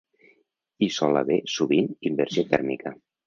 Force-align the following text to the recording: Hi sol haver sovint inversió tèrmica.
Hi 0.85 0.87
sol 0.95 1.19
haver 1.19 1.37
sovint 1.57 1.91
inversió 2.13 2.47
tèrmica. 2.57 2.95